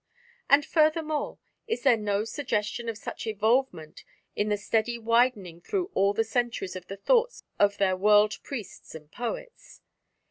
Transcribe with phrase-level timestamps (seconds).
[0.49, 4.03] And furthermore, is there no suggestion of such evolvement
[4.35, 8.95] in the steady widening through all the centuries of the thoughts of their world priests
[8.95, 9.83] and poets?